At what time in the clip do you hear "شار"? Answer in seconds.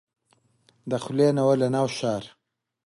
1.97-2.23